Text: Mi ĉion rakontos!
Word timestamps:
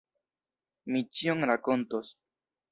Mi 0.95 1.03
ĉion 1.19 1.47
rakontos! 1.53 2.13